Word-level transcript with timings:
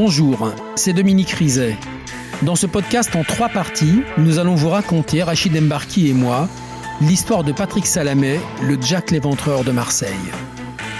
Bonjour, 0.00 0.52
c'est 0.76 0.92
Dominique 0.92 1.30
Rizet. 1.30 1.76
Dans 2.42 2.54
ce 2.54 2.66
podcast 2.66 3.16
en 3.16 3.24
trois 3.24 3.48
parties, 3.48 4.04
nous 4.16 4.38
allons 4.38 4.54
vous 4.54 4.68
raconter, 4.68 5.24
Rachid 5.24 5.56
Embarki 5.56 6.08
et 6.08 6.12
moi, 6.12 6.48
l'histoire 7.00 7.42
de 7.42 7.50
Patrick 7.50 7.84
Salamé, 7.84 8.38
le 8.62 8.78
Jack 8.80 9.10
l'éventreur 9.10 9.64
de 9.64 9.72
Marseille. 9.72 10.14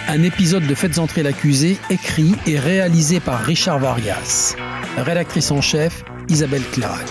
Un 0.08 0.24
épisode 0.24 0.66
de 0.66 0.74
Faites 0.74 0.98
entrer 0.98 1.22
l'accusé 1.22 1.78
écrit 1.90 2.34
et 2.48 2.58
réalisé 2.58 3.20
par 3.20 3.38
Richard 3.38 3.78
Vargas. 3.78 4.56
Rédactrice 4.96 5.52
en 5.52 5.60
chef, 5.60 6.02
Isabelle 6.28 6.64
Clarac. 6.72 7.06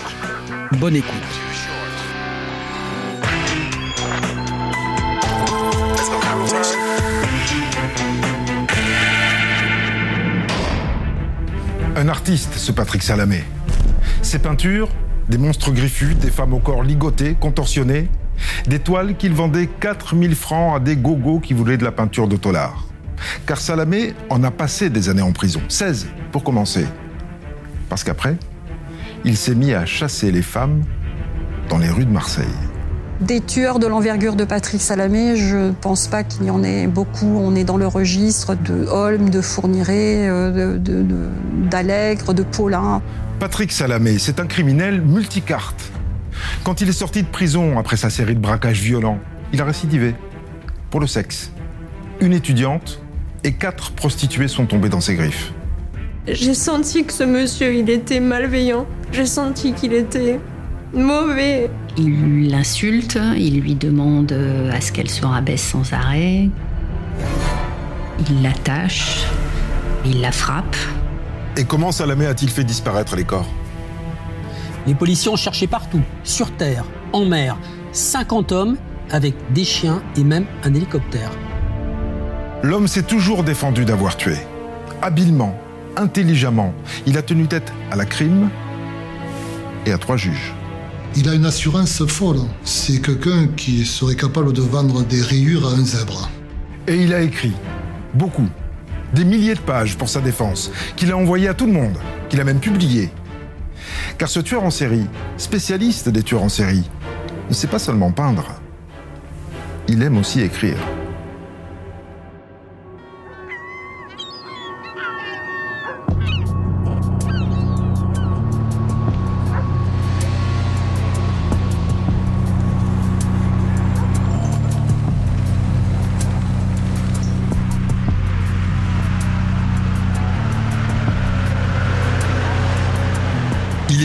Bonne 0.72 0.96
écoute. 0.96 1.47
Artiste, 12.08 12.54
ce 12.54 12.72
Patrick 12.72 13.02
Salamé. 13.02 13.44
Ses 14.22 14.38
peintures, 14.38 14.88
des 15.28 15.36
monstres 15.36 15.72
griffus, 15.72 16.14
des 16.14 16.30
femmes 16.30 16.54
au 16.54 16.58
corps 16.58 16.82
ligoté, 16.82 17.36
contorsionnées, 17.38 18.08
des 18.66 18.78
toiles 18.78 19.16
qu'il 19.16 19.34
vendait 19.34 19.66
4000 19.66 20.34
francs 20.34 20.76
à 20.76 20.80
des 20.80 20.96
gogos 20.96 21.40
qui 21.40 21.54
voulaient 21.54 21.76
de 21.76 21.84
la 21.84 21.92
peinture 21.92 22.28
de 22.28 22.36
Tollard. 22.36 22.86
Car 23.46 23.58
Salamé 23.58 24.14
en 24.30 24.42
a 24.44 24.50
passé 24.50 24.90
des 24.90 25.08
années 25.08 25.22
en 25.22 25.32
prison, 25.32 25.60
16 25.68 26.08
pour 26.32 26.44
commencer. 26.44 26.86
Parce 27.88 28.04
qu'après, 28.04 28.36
il 29.24 29.36
s'est 29.36 29.54
mis 29.54 29.74
à 29.74 29.84
chasser 29.84 30.30
les 30.30 30.42
femmes 30.42 30.84
dans 31.68 31.78
les 31.78 31.90
rues 31.90 32.06
de 32.06 32.12
Marseille. 32.12 32.46
Des 33.20 33.40
tueurs 33.40 33.80
de 33.80 33.86
l'envergure 33.88 34.36
de 34.36 34.44
Patrick 34.44 34.80
Salamé, 34.80 35.36
je 35.36 35.56
ne 35.56 35.70
pense 35.72 36.06
pas 36.06 36.22
qu'il 36.22 36.44
y 36.44 36.50
en 36.50 36.62
ait 36.62 36.86
beaucoup. 36.86 37.26
On 37.26 37.56
est 37.56 37.64
dans 37.64 37.76
le 37.76 37.86
registre 37.88 38.54
de 38.54 38.86
Holm, 38.86 39.28
de 39.30 39.40
Fourniret, 39.40 40.28
euh, 40.28 40.78
d'Allègre, 41.68 42.32
de, 42.32 42.44
de 42.44 42.48
Paulin. 42.48 43.02
Patrick 43.40 43.72
Salamé, 43.72 44.18
c'est 44.18 44.38
un 44.38 44.46
criminel 44.46 45.00
multicarte. 45.00 45.90
Quand 46.62 46.80
il 46.80 46.88
est 46.88 46.92
sorti 46.92 47.22
de 47.22 47.28
prison 47.28 47.76
après 47.76 47.96
sa 47.96 48.08
série 48.08 48.36
de 48.36 48.40
braquages 48.40 48.80
violents, 48.80 49.18
il 49.52 49.60
a 49.60 49.64
récidivé 49.64 50.14
pour 50.90 51.00
le 51.00 51.08
sexe. 51.08 51.50
Une 52.20 52.32
étudiante 52.32 53.00
et 53.42 53.52
quatre 53.52 53.92
prostituées 53.92 54.48
sont 54.48 54.66
tombées 54.66 54.88
dans 54.88 55.00
ses 55.00 55.16
griffes. 55.16 55.52
J'ai 56.26 56.54
senti 56.54 57.04
que 57.04 57.12
ce 57.12 57.24
monsieur, 57.24 57.74
il 57.74 57.90
était 57.90 58.20
malveillant. 58.20 58.86
J'ai 59.12 59.26
senti 59.26 59.72
qu'il 59.72 59.92
était 59.92 60.38
mauvais. 60.92 61.70
Il 62.00 62.48
l'insulte, 62.48 63.18
il 63.36 63.60
lui 63.60 63.74
demande 63.74 64.32
à 64.72 64.80
ce 64.80 64.92
qu'elle 64.92 65.10
se 65.10 65.26
rabaisse 65.26 65.62
sans 65.62 65.92
arrêt. 65.92 66.48
Il 68.30 68.42
l'attache, 68.42 69.24
il 70.04 70.20
la 70.20 70.30
frappe. 70.30 70.76
Et 71.56 71.64
comment 71.64 71.90
Salamé 71.90 72.26
a-t-il 72.26 72.50
fait 72.50 72.62
disparaître 72.62 73.16
les 73.16 73.24
corps? 73.24 73.48
Les 74.86 74.94
policiers 74.94 75.30
ont 75.30 75.36
cherché 75.36 75.66
partout, 75.66 76.02
sur 76.22 76.52
terre, 76.52 76.84
en 77.12 77.24
mer, 77.24 77.58
50 77.90 78.52
hommes 78.52 78.76
avec 79.10 79.34
des 79.52 79.64
chiens 79.64 80.00
et 80.16 80.22
même 80.22 80.46
un 80.62 80.74
hélicoptère. 80.74 81.30
L'homme 82.62 82.86
s'est 82.86 83.02
toujours 83.02 83.42
défendu 83.42 83.84
d'avoir 83.84 84.16
tué. 84.16 84.36
Habilement, 85.02 85.58
intelligemment, 85.96 86.74
il 87.06 87.18
a 87.18 87.22
tenu 87.22 87.46
tête 87.46 87.72
à 87.90 87.96
la 87.96 88.04
crime 88.04 88.50
et 89.84 89.92
à 89.92 89.98
trois 89.98 90.16
juges. 90.16 90.54
Il 91.16 91.28
a 91.28 91.34
une 91.34 91.46
assurance 91.46 92.04
folle. 92.06 92.40
C'est 92.64 93.00
quelqu'un 93.00 93.48
qui 93.56 93.84
serait 93.84 94.14
capable 94.14 94.52
de 94.52 94.62
vendre 94.62 95.02
des 95.02 95.22
rayures 95.22 95.66
à 95.66 95.72
un 95.72 95.84
zèbre. 95.84 96.30
Et 96.86 97.02
il 97.02 97.12
a 97.12 97.20
écrit, 97.20 97.52
beaucoup, 98.14 98.48
des 99.14 99.24
milliers 99.24 99.54
de 99.54 99.60
pages 99.60 99.96
pour 99.96 100.08
sa 100.08 100.20
défense, 100.20 100.70
qu'il 100.96 101.10
a 101.10 101.16
envoyé 101.16 101.48
à 101.48 101.54
tout 101.54 101.66
le 101.66 101.72
monde, 101.72 101.96
qu'il 102.28 102.40
a 102.40 102.44
même 102.44 102.60
publié. 102.60 103.10
Car 104.16 104.28
ce 104.28 104.40
tueur 104.40 104.62
en 104.64 104.70
série, 104.70 105.06
spécialiste 105.36 106.08
des 106.08 106.22
tueurs 106.22 106.42
en 106.42 106.48
série, 106.48 106.84
ne 107.48 107.54
sait 107.54 107.66
pas 107.66 107.78
seulement 107.78 108.12
peindre, 108.12 108.46
il 109.88 110.02
aime 110.02 110.18
aussi 110.18 110.40
écrire. 110.40 110.76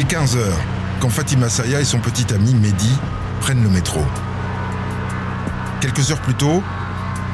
Est 0.03 0.15
15h 0.15 0.39
quand 0.99 1.09
Fatima 1.09 1.49
Saya 1.49 1.79
et 1.79 1.85
son 1.85 1.99
petit 1.99 2.33
ami 2.33 2.53
Mehdi 2.53 2.91
prennent 3.41 3.63
le 3.63 3.69
métro. 3.69 4.01
Quelques 5.81 6.11
heures 6.11 6.21
plus 6.21 6.33
tôt, 6.33 6.63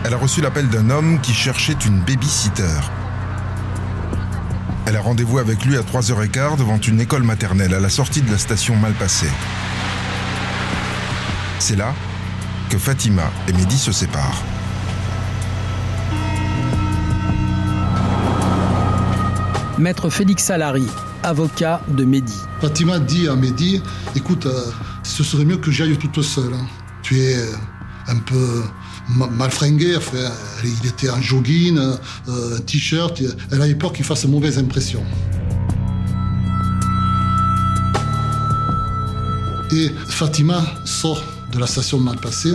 elle 0.04 0.14
a 0.14 0.18
reçu 0.18 0.42
l'appel 0.42 0.68
d'un 0.70 0.90
homme 0.90 1.20
qui 1.22 1.34
cherchait 1.34 1.78
une 1.86 2.00
baby-sitter. 2.02 2.64
Elle 4.86 4.96
a 4.96 5.02
rendez-vous 5.02 5.38
avec 5.40 5.64
lui 5.66 5.78
à 5.78 5.82
3h15 5.82 6.58
devant 6.58 6.80
une 6.80 7.00
école 7.00 7.24
maternelle 7.24 7.74
à 7.74 7.80
la 7.80 7.90
sortie 7.90 8.22
de 8.22 8.32
la 8.32 8.38
station 8.38 8.76
Malpassé. 8.76 9.28
C'est 11.60 11.76
là 11.76 11.94
que 12.70 12.78
Fatima 12.78 13.32
et 13.48 13.54
Mehdi 13.54 13.78
se 13.78 13.92
séparent. 13.92 14.44
Maître 19.78 20.10
Félix 20.10 20.44
Salari, 20.44 20.88
avocat 21.24 21.82
de 21.88 22.04
Mehdi. 22.06 22.34
Fatima 22.62 23.00
dit 23.00 23.28
à 23.28 23.36
Mehdi 23.36 23.82
Écoute, 24.16 24.46
euh, 24.46 24.64
ce 25.04 25.24
serait 25.24 25.46
mieux 25.46 25.58
que 25.58 25.72
j'aille 25.72 25.98
toute 25.98 26.22
seule. 26.22 26.54
hein. 26.54 26.66
Tu 27.04 27.20
es 27.20 27.36
euh, 27.38 27.46
un 28.08 28.18
peu 28.18 28.64
ma- 29.10 29.28
mal 29.28 29.52
fringué. 29.52 29.96
Enfin, 29.98 30.32
il 30.64 30.88
était 30.88 31.10
en 31.10 31.22
jogging, 31.22 31.78
euh, 31.78 32.58
un 32.58 32.60
t-shirt. 32.62 33.22
Elle 33.52 33.62
avait 33.62 33.76
peur 33.76 33.94
qu'il 33.94 34.06
fasse 34.06 34.26
mauvaise 34.26 34.58
impression. 34.58 35.04
Et 39.72 39.92
Fatima 40.08 40.64
sort 40.86 41.22
de 41.52 41.60
la 41.60 41.68
station 41.68 42.00
mal 42.00 42.16
passée, 42.18 42.54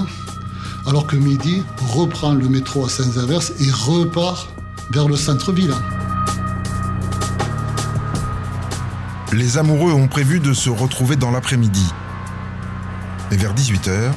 alors 0.86 1.06
que 1.06 1.16
Mehdi 1.16 1.62
reprend 1.94 2.34
le 2.34 2.48
métro 2.48 2.84
à 2.84 2.88
Saint-Zavers 2.88 3.52
et 3.60 3.70
repart 3.70 4.48
vers 4.90 5.08
le 5.08 5.16
centre-ville. 5.16 5.72
Les 9.34 9.58
amoureux 9.58 9.92
ont 9.92 10.06
prévu 10.06 10.38
de 10.38 10.52
se 10.52 10.70
retrouver 10.70 11.16
dans 11.16 11.32
l'après-midi. 11.32 11.84
Mais 13.30 13.36
vers 13.36 13.52
18h, 13.52 14.12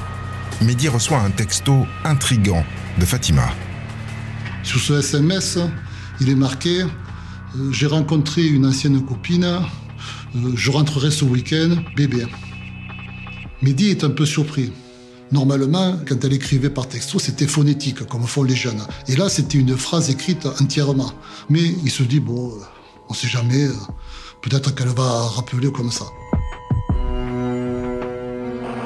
Mehdi 0.61 0.89
reçoit 0.89 1.17
un 1.17 1.31
texto 1.31 1.87
intrigant 2.03 2.63
de 2.99 3.03
Fatima. 3.03 3.49
Sur 4.61 4.79
ce 4.79 4.99
SMS, 4.99 5.57
il 6.21 6.29
est 6.29 6.35
marqué 6.35 6.83
euh, 6.83 7.71
J'ai 7.71 7.87
rencontré 7.87 8.45
une 8.45 8.67
ancienne 8.67 9.03
copine, 9.03 9.43
euh, 10.35 10.51
je 10.53 10.69
rentrerai 10.69 11.09
ce 11.09 11.25
week-end, 11.25 11.77
bébé. 11.95 12.27
Mehdi 13.63 13.89
est 13.89 14.03
un 14.03 14.11
peu 14.11 14.25
surpris. 14.27 14.71
Normalement, 15.31 15.97
quand 16.07 16.23
elle 16.25 16.33
écrivait 16.33 16.69
par 16.69 16.87
texto, 16.87 17.17
c'était 17.17 17.47
phonétique, 17.47 18.05
comme 18.05 18.27
font 18.27 18.43
les 18.43 18.55
jeunes. 18.55 18.85
Et 19.07 19.15
là, 19.15 19.29
c'était 19.29 19.57
une 19.57 19.77
phrase 19.77 20.11
écrite 20.11 20.45
entièrement. 20.61 21.11
Mais 21.49 21.63
il 21.83 21.89
se 21.89 22.03
dit 22.03 22.19
Bon, 22.19 22.49
euh, 22.49 22.61
on 23.09 23.15
sait 23.15 23.27
jamais, 23.27 23.67
peut-être 24.47 24.73
qu'elle 24.73 24.87
va 24.89 25.27
rappeler 25.35 25.71
comme 25.71 25.91
ça. 25.91 26.05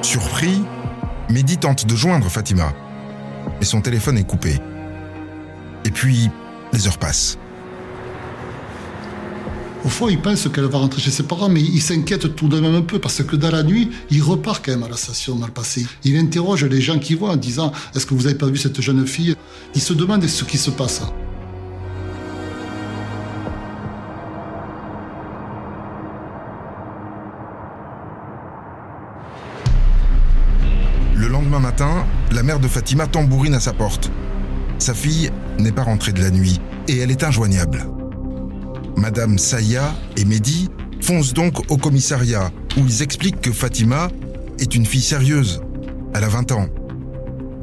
Surpris, 0.01 0.63
Mehdi 1.29 1.57
tente 1.57 1.85
de 1.85 1.95
joindre 1.95 2.29
Fatima. 2.29 2.73
Mais 3.59 3.65
son 3.65 3.81
téléphone 3.81 4.17
est 4.17 4.25
coupé. 4.25 4.59
Et 5.85 5.91
puis, 5.91 6.29
les 6.73 6.87
heures 6.87 6.97
passent. 6.97 7.37
Au 9.83 9.89
fond, 9.89 10.09
il 10.09 10.19
pense 10.19 10.47
qu'elle 10.49 10.65
va 10.65 10.77
rentrer 10.77 11.01
chez 11.01 11.11
ses 11.11 11.23
parents, 11.23 11.49
mais 11.49 11.61
il 11.61 11.81
s'inquiète 11.81 12.35
tout 12.35 12.47
de 12.47 12.59
même 12.59 12.75
un 12.75 12.83
peu 12.83 12.99
parce 12.99 13.23
que 13.23 13.35
dans 13.35 13.49
la 13.49 13.63
nuit, 13.63 13.89
il 14.11 14.21
repart 14.21 14.63
quand 14.63 14.71
même 14.71 14.83
à 14.83 14.89
la 14.89 14.97
station 14.97 15.35
mal 15.35 15.51
passée. 15.51 15.85
Il 16.03 16.17
interroge 16.17 16.65
les 16.65 16.81
gens 16.81 16.99
qui 16.99 17.15
voient 17.15 17.31
en 17.31 17.35
disant 17.35 17.71
Est-ce 17.95 18.05
que 18.05 18.13
vous 18.13 18.23
n'avez 18.23 18.35
pas 18.35 18.47
vu 18.47 18.57
cette 18.57 18.79
jeune 18.79 19.05
fille? 19.07 19.35
Il 19.73 19.81
se 19.81 19.93
demande 19.93 20.25
ce 20.27 20.43
qui 20.43 20.57
se 20.57 20.69
passe. 20.69 21.01
Lendemain 31.51 31.69
matin, 31.69 32.05
la 32.31 32.43
mère 32.43 32.59
de 32.59 32.67
Fatima 32.69 33.07
tambourine 33.07 33.55
à 33.55 33.59
sa 33.59 33.73
porte. 33.73 34.09
Sa 34.79 34.93
fille 34.93 35.31
n'est 35.59 35.73
pas 35.73 35.83
rentrée 35.83 36.13
de 36.13 36.21
la 36.21 36.29
nuit 36.29 36.61
et 36.87 36.99
elle 36.99 37.11
est 37.11 37.25
injoignable. 37.25 37.85
Madame 38.95 39.37
Saya 39.37 39.93
et 40.15 40.23
Mehdi 40.23 40.69
foncent 41.01 41.33
donc 41.33 41.69
au 41.69 41.75
commissariat 41.75 42.51
où 42.77 42.81
ils 42.85 43.01
expliquent 43.01 43.41
que 43.41 43.51
Fatima 43.51 44.07
est 44.59 44.75
une 44.75 44.85
fille 44.85 45.01
sérieuse. 45.01 45.61
Elle 46.13 46.23
a 46.23 46.29
20 46.29 46.53
ans. 46.53 46.67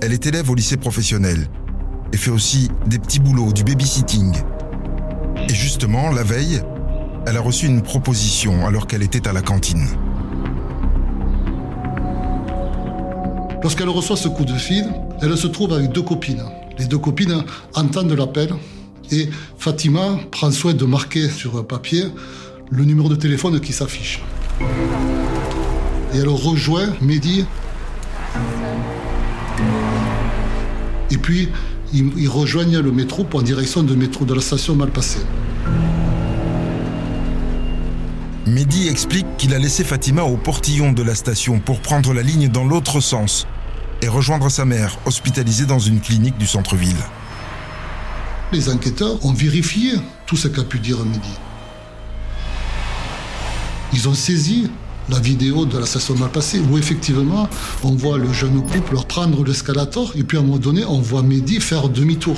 Elle 0.02 0.12
est 0.12 0.26
élève 0.26 0.50
au 0.50 0.54
lycée 0.54 0.76
professionnel 0.76 1.48
et 2.12 2.18
fait 2.18 2.30
aussi 2.30 2.68
des 2.86 2.98
petits 2.98 3.20
boulots, 3.20 3.54
du 3.54 3.64
babysitting. 3.64 4.36
Et 5.48 5.54
justement, 5.54 6.10
la 6.10 6.24
veille, 6.24 6.60
elle 7.26 7.38
a 7.38 7.40
reçu 7.40 7.64
une 7.64 7.80
proposition 7.80 8.66
alors 8.66 8.86
qu'elle 8.86 9.02
était 9.02 9.28
à 9.28 9.32
la 9.32 9.40
cantine. 9.40 9.86
Lorsqu'elle 13.68 13.90
reçoit 13.90 14.16
ce 14.16 14.28
coup 14.28 14.46
de 14.46 14.54
fil, 14.54 14.86
elle 15.20 15.36
se 15.36 15.46
trouve 15.46 15.74
avec 15.74 15.92
deux 15.92 16.00
copines. 16.00 16.42
Les 16.78 16.86
deux 16.86 16.96
copines 16.96 17.44
entendent 17.74 18.14
l'appel 18.14 18.48
et 19.10 19.28
Fatima 19.58 20.18
prend 20.30 20.50
soin 20.50 20.72
de 20.72 20.86
marquer 20.86 21.28
sur 21.28 21.66
papier 21.66 22.04
le 22.70 22.84
numéro 22.86 23.10
de 23.10 23.14
téléphone 23.14 23.60
qui 23.60 23.74
s'affiche. 23.74 24.22
Et 26.14 26.16
elle 26.16 26.30
rejoint 26.30 26.86
Mehdi. 27.02 27.44
Et 31.10 31.18
puis, 31.18 31.50
ils, 31.92 32.26
rejoignent 32.26 32.80
le 32.80 32.90
métro 32.90 33.26
en 33.34 33.42
direction 33.42 33.82
de, 33.82 33.94
métro, 33.94 34.24
de 34.24 34.32
la 34.32 34.40
station 34.40 34.76
Malpassé. 34.76 35.18
Mehdi 38.46 38.88
explique 38.88 39.26
qu'il 39.36 39.52
a 39.52 39.58
laissé 39.58 39.84
Fatima 39.84 40.22
au 40.22 40.38
portillon 40.38 40.92
de 40.92 41.02
la 41.02 41.14
station 41.14 41.60
pour 41.60 41.80
prendre 41.80 42.14
la 42.14 42.22
ligne 42.22 42.48
dans 42.48 42.64
l'autre 42.64 43.00
sens 43.00 43.46
et 44.02 44.08
rejoindre 44.08 44.48
sa 44.48 44.64
mère, 44.64 44.98
hospitalisée 45.06 45.66
dans 45.66 45.78
une 45.78 46.00
clinique 46.00 46.38
du 46.38 46.46
centre-ville. 46.46 46.96
Les 48.52 48.68
enquêteurs 48.70 49.24
ont 49.24 49.32
vérifié 49.32 49.92
tout 50.26 50.36
ce 50.36 50.48
qu'a 50.48 50.64
pu 50.64 50.78
dire 50.78 50.98
Mehdi. 51.04 51.34
Ils 53.92 54.08
ont 54.08 54.14
saisi 54.14 54.70
la 55.08 55.18
vidéo 55.18 55.64
de 55.64 55.78
la 55.78 55.86
station 55.86 56.14
Malpassé 56.16 56.60
où 56.60 56.78
effectivement 56.78 57.48
on 57.82 57.92
voit 57.92 58.18
le 58.18 58.32
jeune 58.32 58.62
couple 58.62 58.96
prendre 59.08 59.44
l'escalator 59.44 60.12
et 60.14 60.22
puis 60.22 60.36
à 60.36 60.40
un 60.40 60.44
moment 60.44 60.58
donné 60.58 60.84
on 60.84 61.00
voit 61.00 61.22
Mehdi 61.22 61.60
faire 61.60 61.88
demi-tour. 61.88 62.36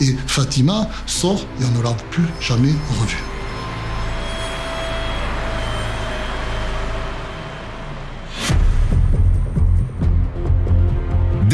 Et 0.00 0.16
Fatima 0.26 0.88
sort 1.06 1.44
et 1.60 1.64
on 1.64 1.78
ne 1.78 1.82
l'a 1.82 1.94
plus 2.10 2.24
jamais 2.40 2.74
revue. 3.00 3.31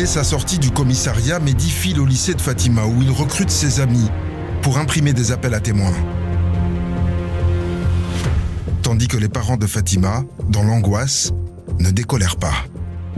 Sa 0.08 0.25
sortie 0.25 0.58
du 0.58 0.70
commissariat, 0.70 1.38
Mehdi 1.38 1.69
file 1.69 2.00
au 2.00 2.06
lycée 2.06 2.32
de 2.32 2.40
Fatima 2.40 2.87
où 2.87 3.02
il 3.02 3.10
recrute 3.10 3.50
ses 3.50 3.78
amis 3.78 4.08
pour 4.62 4.78
imprimer 4.78 5.12
des 5.12 5.32
appels 5.32 5.52
à 5.52 5.60
témoins. 5.60 5.93
Tandis 8.81 9.06
que 9.06 9.19
les 9.19 9.28
parents 9.28 9.58
de 9.58 9.66
Fatima, 9.66 10.25
dans 10.49 10.62
l'angoisse, 10.62 11.31
ne 11.78 11.90
décolèrent 11.90 12.38
pas. 12.38 12.55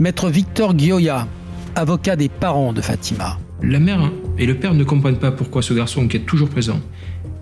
Maître 0.01 0.29
Victor 0.29 0.77
Gioia, 0.77 1.29
avocat 1.75 2.17
des 2.17 2.27
parents 2.27 2.73
de 2.73 2.81
Fatima. 2.81 3.39
La 3.63 3.79
mère 3.79 4.11
et 4.37 4.45
le 4.45 4.57
père 4.57 4.73
ne 4.73 4.83
comprennent 4.83 5.19
pas 5.19 5.31
pourquoi 5.31 5.61
ce 5.61 5.73
garçon 5.73 6.09
qui 6.09 6.17
est 6.17 6.25
toujours 6.25 6.49
présent, 6.49 6.81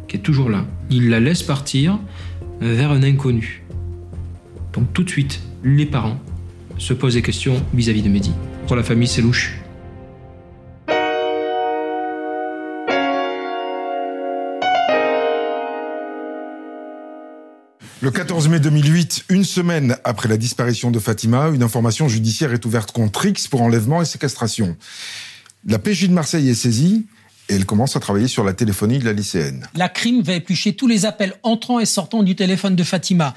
qui 0.07 0.17
est 0.17 0.21
toujours 0.21 0.51
là, 0.51 0.63
il 0.91 1.09
la 1.09 1.19
laisse 1.19 1.41
partir 1.41 1.97
vers 2.61 2.91
un 2.91 3.01
inconnu. 3.01 3.63
Donc 4.73 4.93
tout 4.93 5.03
de 5.03 5.09
suite, 5.09 5.41
les 5.63 5.87
parents 5.87 6.19
se 6.77 6.93
posent 6.93 7.15
des 7.15 7.23
questions 7.23 7.55
vis-à-vis 7.73 8.03
de 8.03 8.09
Mehdi 8.09 8.31
la 8.75 8.83
famille, 8.83 9.07
c'est 9.07 9.21
louche. 9.21 9.53
Le 18.01 18.11
14 18.11 18.47
mai 18.47 18.61
2008, 18.61 19.25
une 19.27 19.43
semaine 19.43 19.97
après 20.05 20.29
la 20.29 20.37
disparition 20.37 20.89
de 20.89 20.99
Fatima, 20.99 21.49
une 21.49 21.63
information 21.63 22.07
judiciaire 22.07 22.53
est 22.53 22.65
ouverte 22.65 22.93
contre 22.93 23.25
X 23.25 23.49
pour 23.49 23.61
enlèvement 23.61 24.01
et 24.01 24.05
séquestration. 24.05 24.77
La 25.67 25.79
PJ 25.79 26.07
de 26.07 26.13
Marseille 26.13 26.49
est 26.49 26.53
saisie 26.53 27.07
et 27.49 27.55
elle 27.55 27.65
commence 27.65 27.97
à 27.97 27.99
travailler 27.99 28.29
sur 28.29 28.45
la 28.45 28.53
téléphonie 28.53 28.99
de 28.99 29.05
la 29.05 29.11
lycéenne. 29.11 29.67
La 29.75 29.89
crime 29.89 30.21
va 30.21 30.33
éplucher 30.33 30.75
tous 30.75 30.87
les 30.87 31.05
appels 31.05 31.33
entrants 31.43 31.81
et 31.81 31.85
sortants 31.85 32.23
du 32.23 32.37
téléphone 32.37 32.75
de 32.77 32.83
Fatima. 32.83 33.35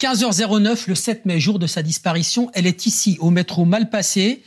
15h09, 0.00 0.84
le 0.88 0.94
7 0.94 1.26
mai, 1.26 1.38
jour 1.38 1.58
de 1.58 1.66
sa 1.66 1.82
disparition, 1.82 2.50
elle 2.54 2.66
est 2.66 2.86
ici, 2.86 3.18
au 3.20 3.28
métro 3.28 3.66
Malpassé, 3.66 4.42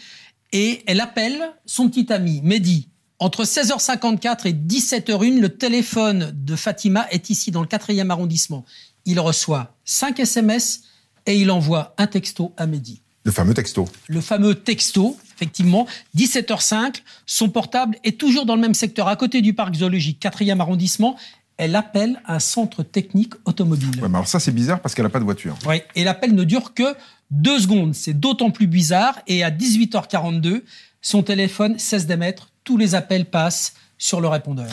et 0.52 0.82
elle 0.88 1.00
appelle 1.00 1.40
son 1.68 1.90
petit 1.90 2.12
ami, 2.12 2.42
Mehdi. 2.42 2.88
Entre 3.20 3.44
16h54 3.44 4.48
et 4.48 4.54
17h01, 4.54 5.40
le 5.40 5.50
téléphone 5.50 6.32
de 6.34 6.56
Fatima 6.56 7.06
est 7.12 7.30
ici, 7.30 7.52
dans 7.52 7.62
le 7.62 7.68
4e 7.68 8.10
arrondissement. 8.10 8.66
Il 9.06 9.20
reçoit 9.20 9.76
5 9.86 10.20
SMS 10.22 10.86
et 11.28 11.38
il 11.38 11.52
envoie 11.52 11.94
un 12.00 12.08
texto 12.08 12.52
à 12.58 12.66
Mehdi. 12.66 13.04
Le 13.24 13.32
fameux 13.32 13.54
texto. 13.54 13.88
Le 14.08 14.22
fameux 14.22 14.56
texto, 14.56 15.18
effectivement. 15.36 15.86
17h05, 16.18 17.04
son 17.28 17.50
portable 17.50 17.96
est 18.04 18.20
toujours 18.20 18.48
dans 18.48 18.56
le 18.56 18.62
même 18.62 18.74
secteur, 18.74 19.08
à 19.08 19.16
côté 19.16 19.42
du 19.42 19.54
parc 19.54 19.76
zoologique, 19.76 20.20
4e 20.20 20.60
arrondissement 20.60 21.16
elle 21.58 21.76
appelle 21.76 22.22
un 22.28 22.40
centre 22.40 22.84
technique 22.84 23.34
automobile. 23.46 24.02
Ouais, 24.02 24.10
mais 24.10 24.16
alors 24.16 24.28
ça, 24.28 24.40
c'est 24.40 24.52
bizarre 24.52 24.82
parce 24.82 24.96
qu'elle 24.96 25.06
n'a 25.06 25.10
pas 25.10 25.20
de 25.20 25.24
voiture. 25.24 25.58
Oui, 25.68 25.82
et 25.96 26.04
l'appel 26.04 26.34
ne 26.34 26.44
dure 26.44 26.74
que 26.74 26.96
deux 27.32 27.60
secondes. 27.60 27.94
C'est 27.94 28.20
d'autant 28.20 28.52
plus 28.52 28.68
bizarre. 28.68 29.20
Et 29.28 29.44
à 29.44 29.52
18h42, 29.52 30.64
son 31.02 31.24
téléphone 31.24 31.78
cesse 31.80 32.06
d'émettre. 32.06 32.50
Tous 32.64 32.78
les 32.78 32.96
appels 32.96 33.26
passent 33.26 33.74
sur 33.98 34.22
le 34.22 34.28
répondeur. 34.28 34.72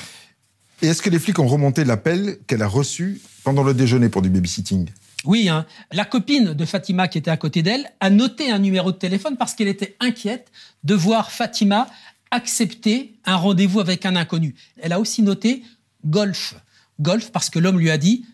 Et 0.82 0.86
est-ce 0.86 1.02
que 1.02 1.10
les 1.10 1.18
flics 1.18 1.38
ont 1.38 1.46
remonté 1.46 1.84
l'appel 1.84 2.38
qu'elle 2.46 2.62
a 2.62 2.68
reçu 2.68 3.20
pendant 3.44 3.62
le 3.62 3.74
déjeuner 3.74 4.08
pour 4.08 4.22
du 4.22 4.30
babysitting? 4.30 4.88
Oui, 5.24 5.50
hein. 5.50 5.66
la 5.92 6.06
copine 6.06 6.54
de 6.54 6.64
Fatima 6.64 7.06
qui 7.06 7.18
était 7.18 7.30
à 7.30 7.36
côté 7.36 7.62
d'elle 7.62 7.90
a 8.00 8.08
noté 8.08 8.50
un 8.50 8.58
numéro 8.58 8.90
de 8.90 8.96
téléphone 8.96 9.36
parce 9.36 9.54
qu'elle 9.54 9.68
était 9.68 9.96
inquiète 10.00 10.50
de 10.82 10.94
voir 10.94 11.30
Fatima 11.30 11.88
accepter 12.30 13.16
un 13.26 13.36
rendez-vous 13.36 13.80
avec 13.80 14.06
un 14.06 14.16
inconnu. 14.16 14.54
Elle 14.80 14.92
a 14.92 15.00
aussi 15.00 15.22
noté 15.22 15.62
golf 16.06 16.54
golf 17.00 17.32
parce 17.32 17.50
que 17.50 17.58
l'homme 17.58 17.78
lui 17.78 17.90
a 17.90 17.98
dit 17.98 18.24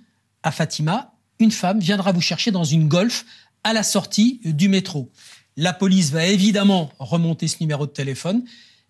à 0.42 0.50
Fatima, 0.50 1.14
une 1.38 1.50
femme 1.50 1.80
viendra 1.80 2.12
vous 2.12 2.20
chercher 2.20 2.50
dans 2.50 2.64
une 2.64 2.88
golf 2.88 3.24
à 3.64 3.72
la 3.72 3.82
sortie 3.82 4.40
du 4.44 4.68
métro. 4.68 5.10
La 5.56 5.72
police 5.72 6.10
va 6.10 6.26
évidemment 6.26 6.92
remonter 6.98 7.48
ce 7.48 7.56
numéro 7.60 7.86
de 7.86 7.90
téléphone, 7.90 8.44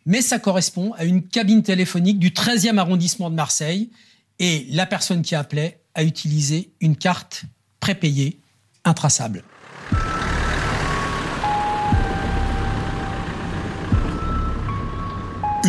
mais 0.05 0.21
ça 0.21 0.39
correspond 0.39 0.93
à 0.95 1.05
une 1.05 1.23
cabine 1.23 1.63
téléphonique 1.63 2.19
du 2.19 2.31
13e 2.31 2.79
arrondissement 2.79 3.31
de 3.31 3.35
Marseille 3.35 3.91
et 4.39 4.67
la 4.71 4.87
personne 4.87 5.23
qui 5.23 5.35
appelait 5.35 5.81
a 5.95 6.05
utilisé 6.05 6.71
une 6.81 6.97
carte 6.97 7.45
prépayée 7.81 8.39
intraçable. 8.85 9.43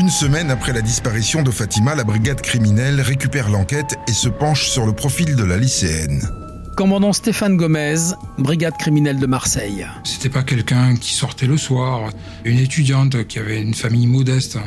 Une 0.08 0.14
semaine 0.14 0.52
après 0.52 0.72
la 0.72 0.82
disparition 0.82 1.44
de 1.44 1.52
Fatima, 1.52 1.94
la 1.94 2.06
brigade 2.06 2.40
criminelle 2.40 3.02
récupère 3.02 3.50
l'enquête 3.50 3.96
et 4.08 4.14
se 4.14 4.30
penche 4.30 4.70
sur 4.70 4.86
le 4.86 4.94
profil 4.94 5.36
de 5.36 5.44
la 5.44 5.58
lycéenne. 5.58 6.22
Commandant 6.78 7.12
Stéphane 7.12 7.58
Gomez, 7.58 8.14
brigade 8.38 8.78
criminelle 8.78 9.20
de 9.20 9.26
Marseille. 9.26 9.86
C'était 10.06 10.30
pas 10.30 10.44
quelqu'un 10.44 10.96
qui 10.96 11.14
sortait 11.14 11.46
le 11.46 11.58
soir, 11.58 12.10
une 12.46 12.58
étudiante 12.58 13.28
qui 13.28 13.38
avait 13.38 13.62
une 13.62 13.74
famille 13.74 14.08
modeste, 14.08 14.58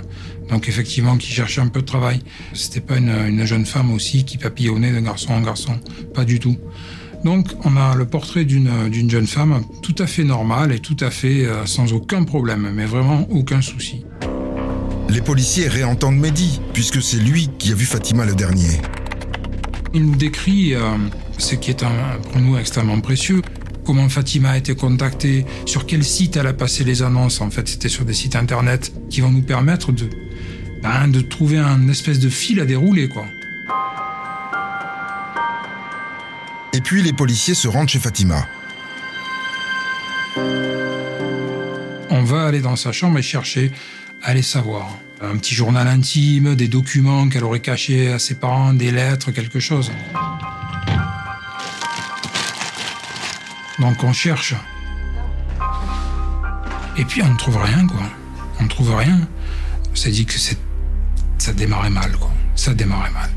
donc 0.50 0.68
effectivement 0.68 1.16
qui 1.16 1.32
cherchait 1.32 1.62
un 1.62 1.68
peu 1.68 1.80
de 1.80 1.86
travail. 1.86 2.20
C'était 2.52 2.82
pas 2.82 2.98
une, 2.98 3.46
jeune 3.46 3.64
femme 3.64 3.94
aussi 3.94 4.26
qui 4.26 4.36
papillonnait 4.36 4.92
de 4.92 5.00
garçon 5.00 5.32
en 5.32 5.40
garçon, 5.40 5.80
pas 6.12 6.26
du 6.26 6.38
tout. 6.38 6.58
Donc 7.24 7.46
on 7.64 7.78
a 7.78 7.94
le 7.94 8.04
portrait 8.04 8.44
d'une 8.44 9.08
jeune 9.08 9.26
femme 9.26 9.62
tout 9.80 9.96
à 10.00 10.06
fait 10.06 10.24
normale 10.24 10.70
et 10.70 10.80
tout 10.80 10.98
à 11.00 11.10
fait 11.10 11.46
euh, 11.46 11.64
sans 11.64 11.94
aucun 11.94 12.24
problème, 12.24 12.70
mais 12.74 12.84
vraiment 12.84 13.26
aucun 13.30 13.62
souci. 13.62 14.04
Les 15.12 15.20
policiers 15.20 15.66
réentendent 15.66 16.18
Mehdi, 16.18 16.60
puisque 16.72 17.02
c'est 17.02 17.16
lui 17.16 17.50
qui 17.58 17.72
a 17.72 17.74
vu 17.74 17.84
Fatima 17.84 18.24
le 18.24 18.36
dernier. 18.36 18.80
Il 19.92 20.06
nous 20.06 20.14
décrit 20.14 20.76
euh, 20.76 20.96
ce 21.36 21.56
qui 21.56 21.72
est 21.72 21.84
pour 22.30 22.40
nous 22.40 22.56
extrêmement 22.56 23.00
précieux. 23.00 23.42
Comment 23.84 24.08
Fatima 24.08 24.50
a 24.50 24.56
été 24.56 24.76
contactée, 24.76 25.44
sur 25.66 25.84
quel 25.84 26.04
site 26.04 26.36
elle 26.36 26.46
a 26.46 26.52
passé 26.52 26.84
les 26.84 27.02
annonces. 27.02 27.40
En 27.40 27.50
fait, 27.50 27.66
c'était 27.66 27.88
sur 27.88 28.04
des 28.04 28.12
sites 28.12 28.36
internet 28.36 28.92
qui 29.10 29.20
vont 29.20 29.30
nous 29.30 29.42
permettre 29.42 29.90
de, 29.90 30.08
ben, 30.80 31.08
de 31.08 31.20
trouver 31.22 31.58
un 31.58 31.88
espèce 31.88 32.20
de 32.20 32.28
fil 32.28 32.60
à 32.60 32.64
dérouler, 32.64 33.08
quoi. 33.08 33.24
Et 36.72 36.80
puis 36.80 37.02
les 37.02 37.12
policiers 37.12 37.54
se 37.54 37.66
rendent 37.66 37.88
chez 37.88 37.98
Fatima. 37.98 38.46
On 42.10 42.22
va 42.22 42.46
aller 42.46 42.60
dans 42.60 42.76
sa 42.76 42.92
chambre 42.92 43.18
et 43.18 43.22
chercher 43.22 43.72
Allez 44.22 44.42
savoir. 44.42 44.98
Un 45.22 45.36
petit 45.38 45.54
journal 45.54 45.88
intime, 45.88 46.54
des 46.54 46.68
documents 46.68 47.28
qu'elle 47.28 47.44
aurait 47.44 47.60
cachés 47.60 48.12
à 48.12 48.18
ses 48.18 48.34
parents, 48.34 48.74
des 48.74 48.90
lettres, 48.90 49.30
quelque 49.30 49.60
chose. 49.60 49.90
Donc 53.78 54.04
on 54.04 54.12
cherche. 54.12 54.54
Et 56.98 57.04
puis 57.04 57.22
on 57.22 57.28
ne 57.28 57.36
trouve 57.36 57.56
rien, 57.56 57.86
quoi. 57.86 58.02
On 58.60 58.64
ne 58.64 58.68
trouve 58.68 58.94
rien. 58.94 59.20
On 59.90 59.96
s'est 59.96 60.10
dit 60.10 60.26
que 60.26 60.34
ça 60.38 61.52
démarrait 61.54 61.90
mal, 61.90 62.12
quoi. 62.12 62.30
Ça 62.56 62.74
démarrait 62.74 63.10
mal. 63.10 63.30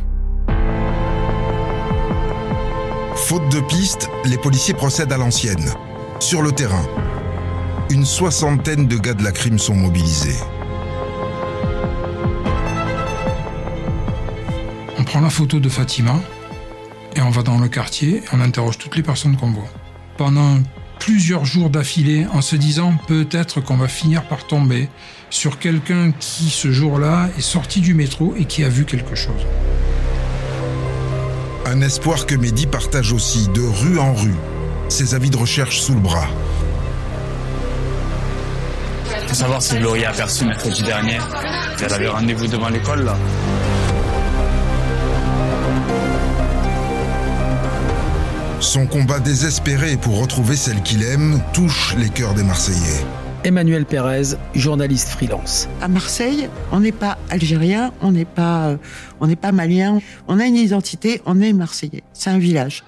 Faute 3.16 3.50
de 3.54 3.62
piste, 3.62 4.10
les 4.26 4.38
policiers 4.38 4.74
procèdent 4.74 5.14
à 5.14 5.18
l'ancienne. 5.18 5.72
Sur 6.20 6.42
le 6.42 6.52
terrain, 6.52 6.86
une 7.90 8.06
soixantaine 8.06 8.88
de 8.88 8.98
gars 8.98 9.14
de 9.14 9.24
la 9.24 9.32
crime 9.32 9.60
sont 9.60 9.76
mobilisés. 9.76 10.36
Prend 15.14 15.22
la 15.22 15.30
photo 15.30 15.60
de 15.60 15.70
Fatima, 15.70 16.20
et 17.16 17.22
on 17.22 17.30
va 17.30 17.44
dans 17.44 17.60
le 17.60 17.68
quartier 17.68 18.16
et 18.16 18.24
on 18.34 18.42
interroge 18.42 18.80
toutes 18.80 18.96
les 18.96 19.04
personnes 19.04 19.38
qu'on 19.38 19.52
voit. 19.52 19.70
Pendant 20.18 20.58
plusieurs 21.00 21.46
jours 21.46 21.70
d'affilée 21.70 22.26
en 22.34 22.42
se 22.42 22.56
disant 22.56 22.96
peut-être 23.08 23.62
qu'on 23.62 23.78
va 23.78 23.88
finir 23.88 24.24
par 24.24 24.48
tomber 24.48 24.90
sur 25.30 25.60
quelqu'un 25.60 26.14
qui 26.20 26.50
ce 26.50 26.72
jour-là 26.72 27.30
est 27.38 27.42
sorti 27.42 27.80
du 27.80 27.94
métro 27.94 28.34
et 28.40 28.46
qui 28.46 28.64
a 28.64 28.70
vu 28.70 28.86
quelque 28.86 29.14
chose. 29.14 29.46
Un 31.68 31.82
espoir 31.82 32.26
que 32.26 32.34
Mehdi 32.34 32.66
partage 32.66 33.14
aussi 33.14 33.50
de 33.50 33.62
rue 33.62 34.00
en 34.00 34.16
rue, 34.16 34.34
ses 34.90 35.14
avis 35.14 35.30
de 35.30 35.38
recherche 35.38 35.80
sous 35.80 35.94
le 35.94 36.00
bras. 36.00 36.28
Faut 39.28 39.36
savoir 39.36 39.62
si 39.62 39.78
Gloria 39.78 40.10
a 40.10 40.12
aperçu 40.14 40.44
mercredi 40.44 40.82
dernier. 40.82 41.20
Elle 41.86 41.94
avait 41.94 42.08
rendez-vous 42.08 42.48
devant 42.48 42.70
l'école 42.70 43.06
là. 43.06 43.16
Son 48.64 48.88
combat 48.88 49.20
désespéré 49.20 49.98
pour 49.98 50.22
retrouver 50.22 50.56
celle 50.56 50.82
qu'il 50.84 51.04
aime 51.04 51.42
touche 51.52 51.96
les 51.98 52.08
cœurs 52.08 52.34
des 52.34 52.44
Marseillais. 52.44 53.06
Emmanuel 53.44 53.86
Pérez, 53.86 54.38
journaliste 54.56 55.10
freelance. 55.10 55.68
À 55.82 55.90
Marseille, 55.90 56.48
on 56.72 56.80
n'est 56.80 56.94
pas 56.94 57.18
algérien, 57.30 57.92
on 58.02 58.14
n'est 58.14 58.24
pas, 58.24 58.70
euh, 58.70 58.78
on 59.20 59.28
n'est 59.28 59.36
pas 59.36 59.52
malien. 59.52 60.00
On 60.30 60.40
a 60.40 60.46
une 60.46 60.56
identité, 60.56 61.22
on 61.26 61.42
est 61.42 61.52
marseillais. 61.52 62.04
C'est 62.14 62.30
un 62.30 62.38
village. 62.38 62.86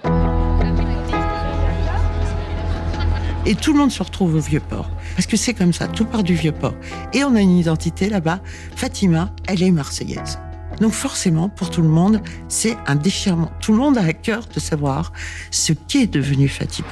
Et 3.45 3.55
tout 3.55 3.73
le 3.73 3.79
monde 3.79 3.91
se 3.91 4.01
retrouve 4.01 4.35
au 4.35 4.39
Vieux-Port. 4.39 4.89
Parce 5.17 5.27
que 5.27 5.35
c'est 5.35 5.53
comme 5.53 5.73
ça, 5.73 5.87
tout 5.89 6.05
part 6.05 6.23
du 6.23 6.35
Vieux-Port. 6.35 6.73
Et 7.11 7.25
on 7.25 7.35
a 7.35 7.41
une 7.41 7.57
identité 7.57 8.07
là-bas. 8.07 8.39
Fatima, 8.77 9.29
elle 9.45 9.61
est 9.61 9.71
marseillaise. 9.71 10.39
Donc 10.79 10.93
forcément, 10.93 11.49
pour 11.49 11.69
tout 11.69 11.81
le 11.81 11.87
monde, 11.89 12.21
c'est 12.47 12.77
un 12.87 12.95
déchirement. 12.95 13.51
Tout 13.61 13.71
le 13.73 13.79
monde 13.79 13.97
a 13.97 14.03
à 14.03 14.13
cœur 14.13 14.43
de 14.53 14.59
savoir 14.59 15.11
ce 15.51 15.73
qu'est 15.73 16.07
devenu 16.07 16.47
Fatima. 16.47 16.87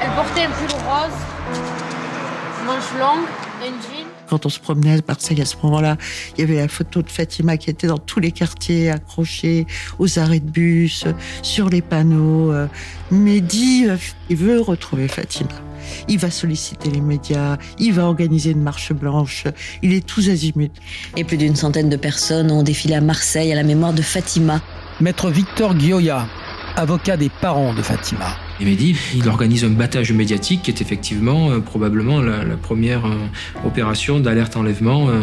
Elle 0.00 0.10
portait 0.10 0.42
un 0.42 0.50
pull 0.50 0.72
rose, 0.86 1.18
manche 2.66 2.92
longue, 2.98 3.26
un 3.62 3.72
jean. 3.82 3.95
Quand 4.28 4.46
on 4.46 4.48
se 4.48 4.58
promenait 4.58 4.98
à 4.98 5.00
Marseille 5.06 5.40
à 5.40 5.44
ce 5.44 5.56
moment-là, 5.62 5.96
il 6.36 6.40
y 6.40 6.44
avait 6.44 6.56
la 6.56 6.68
photo 6.68 7.02
de 7.02 7.10
Fatima 7.10 7.56
qui 7.56 7.70
était 7.70 7.86
dans 7.86 7.98
tous 7.98 8.20
les 8.20 8.32
quartiers, 8.32 8.90
accrochée 8.90 9.66
aux 9.98 10.18
arrêts 10.18 10.40
de 10.40 10.50
bus, 10.50 11.04
sur 11.42 11.68
les 11.68 11.82
panneaux. 11.82 12.52
Mehdi, 13.10 13.86
euh, 13.88 13.96
il 14.28 14.36
veut 14.36 14.60
retrouver 14.60 15.08
Fatima. 15.08 15.50
Il 16.08 16.18
va 16.18 16.30
solliciter 16.30 16.90
les 16.90 17.00
médias, 17.00 17.58
il 17.78 17.92
va 17.92 18.04
organiser 18.04 18.50
une 18.50 18.62
marche 18.62 18.92
blanche, 18.92 19.44
il 19.82 19.92
est 19.92 20.04
tous 20.04 20.28
azimuts. 20.28 20.70
Et 21.16 21.24
plus 21.24 21.36
d'une 21.36 21.54
centaine 21.54 21.88
de 21.88 21.96
personnes 21.96 22.50
ont 22.50 22.62
défilé 22.62 22.94
à 22.94 23.00
Marseille 23.00 23.52
à 23.52 23.54
la 23.54 23.62
mémoire 23.62 23.92
de 23.92 24.02
Fatima. 24.02 24.60
Maître 25.00 25.30
Victor 25.30 25.74
Guioya, 25.74 26.26
avocat 26.76 27.16
des 27.16 27.28
parents 27.28 27.74
de 27.74 27.82
Fatima. 27.82 28.45
Et 28.60 28.64
Mehdi, 28.64 28.96
il 29.14 29.28
organise 29.28 29.64
un 29.64 29.70
battage 29.70 30.12
médiatique 30.12 30.62
qui 30.62 30.70
est 30.70 30.80
effectivement 30.80 31.50
euh, 31.50 31.60
probablement 31.60 32.20
la, 32.22 32.42
la 32.44 32.56
première 32.56 33.04
euh, 33.04 33.14
opération 33.66 34.18
d'alerte 34.18 34.56
enlèvement 34.56 35.08
euh, 35.10 35.20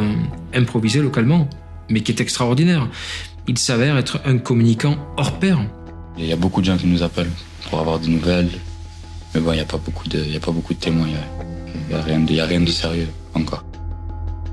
improvisée 0.54 1.02
localement, 1.02 1.48
mais 1.90 2.02
qui 2.02 2.12
est 2.12 2.22
extraordinaire. 2.22 2.88
Il 3.48 3.58
s'avère 3.58 3.98
être 3.98 4.22
un 4.26 4.38
communicant 4.38 4.98
hors 5.18 5.40
pair. 5.40 5.60
Il 6.18 6.26
y 6.26 6.32
a 6.32 6.36
beaucoup 6.36 6.62
de 6.62 6.68
gens 6.68 6.78
qui 6.78 6.86
nous 6.86 7.02
appellent 7.02 7.32
pour 7.70 7.80
avoir 7.80 7.98
des 8.00 8.08
nouvelles. 8.08 8.50
Mais 9.34 9.42
bon, 9.42 9.52
il 9.52 9.56
n'y 9.56 9.62
a, 9.62 9.66
pas 9.66 9.80
beaucoup 9.84 10.08
de- 10.08 10.24
y 10.24 10.36
a 10.36 10.40
pas 10.40 10.52
beaucoup 10.52 10.76
de 10.76 10.80
témoins. 10.80 11.08
Il 11.08 11.96
n'y 11.96 11.96
a, 12.00 12.04
rien 12.04 12.20
de- 12.20 12.30
il 12.30 12.36
y 12.36 12.40
a 12.40 12.46
rien 12.46 12.62
de 12.62 12.68
sérieux 12.70 13.08
encore. 13.34 13.66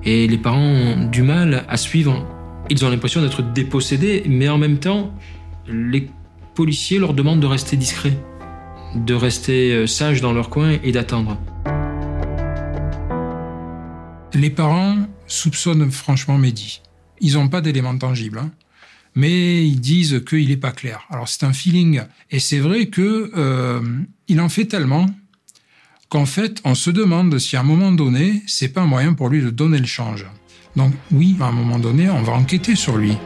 Et 0.05 0.27
les 0.27 0.39
parents 0.39 0.59
ont 0.59 1.05
du 1.11 1.21
mal 1.23 1.65
à 1.69 1.77
suivre. 1.77 2.27
Ils 2.71 2.83
ont 2.85 2.89
l'impression 2.89 3.21
d'être 3.21 3.43
dépossédés, 3.43 4.23
mais 4.27 4.49
en 4.49 4.57
même 4.57 4.79
temps, 4.79 5.13
les 5.69 6.09
policiers 6.55 6.99
leur 6.99 7.13
demandent 7.13 7.41
de 7.41 7.47
rester 7.47 7.77
discrets, 7.77 8.17
de 8.95 9.15
rester 9.15 9.73
euh, 9.73 9.87
sages 9.87 10.21
dans 10.21 10.33
leur 10.33 10.51
coin 10.51 10.79
et 10.83 10.93
d'attendre. 10.93 11.39
Les 14.35 14.51
parents 14.51 14.97
soupçonnent 15.27 15.91
franchement 15.91 16.39
Mehdi. 16.39 16.83
Ils 17.21 17.35
n'ont 17.35 17.49
pas 17.49 17.61
d'éléments 17.61 17.97
tangibles, 17.97 18.39
hein. 18.39 18.51
mais 19.15 19.67
ils 19.67 19.81
disent 19.81 20.23
qu'il 20.27 20.49
n'est 20.49 20.57
pas 20.57 20.73
clair. 20.73 21.07
Alors 21.11 21.29
c'est 21.29 21.45
un 21.45 21.53
feeling, 21.53 22.03
et 22.31 22.39
c'est 22.39 22.61
vrai 22.61 22.87
que 22.87 23.31
euh, 23.37 23.81
il 24.29 24.41
en 24.41 24.49
fait 24.49 24.67
tellement 24.67 25.07
qu'en 26.09 26.27
fait 26.27 26.61
on 26.65 26.75
se 26.75 26.91
demande 26.91 27.39
si 27.39 27.57
à 27.57 27.61
un 27.61 27.65
moment 27.65 27.93
donné 27.93 28.43
c'est 28.47 28.69
pas 28.69 28.83
un 28.83 28.87
moyen 28.87 29.13
pour 29.15 29.29
lui 29.29 29.43
de 29.43 29.51
donner 29.51 29.79
le 29.79 29.87
change. 29.87 30.27
Donc 30.77 30.93
oui, 31.13 31.37
à 31.41 31.47
un 31.47 31.53
moment 31.53 31.79
donné, 31.79 32.09
on 32.11 32.23
va 32.23 32.33
enquêter 32.33 32.77
sur 32.77 32.97
lui. 32.97 33.17